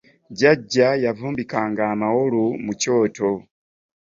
Jjajja 0.31 0.87
yavumbikanga 1.05 1.83
amawoolu 1.93 2.43
mu 2.63 2.73
kyoto. 2.81 3.31